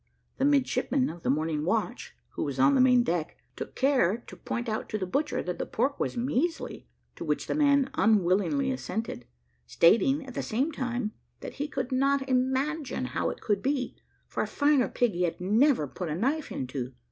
The 0.39 0.45
midshipman 0.45 1.11
of 1.11 1.21
the 1.21 1.29
morning 1.29 1.63
watch, 1.63 2.15
who 2.29 2.41
was 2.41 2.57
on 2.57 2.73
the 2.73 2.81
main 2.81 3.03
deck, 3.03 3.37
took 3.55 3.75
care 3.75 4.17
to 4.17 4.35
point 4.35 4.67
out 4.67 4.89
to 4.89 4.97
the 4.97 5.05
butcher, 5.05 5.43
that 5.43 5.59
the 5.59 5.65
pork 5.67 5.99
was 5.99 6.17
measly, 6.17 6.87
to 7.17 7.23
which 7.23 7.45
the 7.45 7.53
man 7.53 7.87
unwilling 7.93 8.59
assented, 8.71 9.25
stating, 9.67 10.25
at 10.25 10.33
the 10.33 10.41
same 10.41 10.71
time, 10.71 11.11
that 11.41 11.53
he 11.61 11.67
could 11.67 11.91
not 11.91 12.27
imagine 12.27 13.05
how 13.13 13.29
it 13.29 13.41
could 13.41 13.61
be, 13.61 13.95
for 14.25 14.41
a 14.41 14.47
finer 14.47 14.89
pig 14.89 15.11
he 15.11 15.21
had 15.21 15.39
never 15.39 15.85
put 15.85 16.09
a 16.09 16.15
knife 16.15 16.51
into. 16.51 16.95